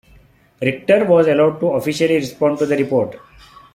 [0.59, 3.17] Richter was allowed to officially respond to the report.